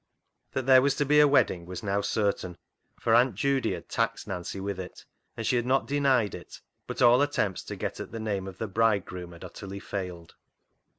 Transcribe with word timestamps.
That 0.53 0.65
there 0.65 0.81
was 0.81 0.95
to 0.95 1.05
be 1.05 1.19
a 1.19 1.27
wedding 1.27 1.67
was 1.67 1.83
now 1.83 2.01
certain, 2.01 2.57
for 2.99 3.13
Aunt 3.13 3.35
Judy 3.35 3.73
had 3.75 3.87
taxed 3.87 4.27
Nancy 4.27 4.59
with 4.59 4.79
it, 4.79 5.05
and 5.37 5.45
she 5.45 5.57
had 5.57 5.65
not 5.67 5.85
denied 5.85 6.33
it, 6.33 6.59
but 6.87 7.03
all 7.03 7.21
attempts 7.21 7.61
to 7.65 7.75
get 7.75 7.99
at 7.99 8.11
the 8.11 8.19
name 8.19 8.47
of 8.47 8.57
the 8.57 8.67
bridegroom 8.67 9.31
had 9.31 9.43
utterly 9.43 9.79
failed. 9.79 10.33